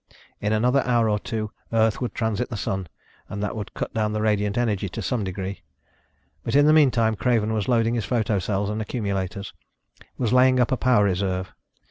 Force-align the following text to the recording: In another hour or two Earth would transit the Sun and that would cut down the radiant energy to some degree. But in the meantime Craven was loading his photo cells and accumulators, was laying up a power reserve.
In 0.39 0.51
another 0.51 0.81
hour 0.83 1.07
or 1.07 1.19
two 1.19 1.51
Earth 1.71 2.01
would 2.01 2.15
transit 2.15 2.49
the 2.49 2.57
Sun 2.57 2.87
and 3.29 3.43
that 3.43 3.55
would 3.55 3.75
cut 3.75 3.93
down 3.93 4.13
the 4.13 4.21
radiant 4.23 4.57
energy 4.57 4.89
to 4.89 4.99
some 5.03 5.23
degree. 5.23 5.61
But 6.43 6.55
in 6.55 6.65
the 6.65 6.73
meantime 6.73 7.13
Craven 7.15 7.53
was 7.53 7.67
loading 7.67 7.93
his 7.93 8.05
photo 8.05 8.39
cells 8.39 8.71
and 8.71 8.81
accumulators, 8.81 9.53
was 10.17 10.33
laying 10.33 10.59
up 10.59 10.71
a 10.71 10.75
power 10.77 11.03
reserve. 11.03 11.53